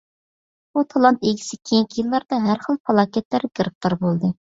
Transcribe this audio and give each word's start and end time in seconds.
بۇ 0.77 0.83
تالانت 0.93 1.27
ئىگىسى 1.31 1.59
كېيىنكى 1.69 1.99
يىللاردا 2.01 2.39
ھەر 2.45 2.63
خىل 2.63 2.79
پالاكەتلەرگە 2.89 3.53
گىرىپتار 3.61 3.97
بولدى. 4.07 4.33